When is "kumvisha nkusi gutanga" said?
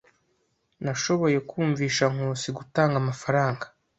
1.49-2.95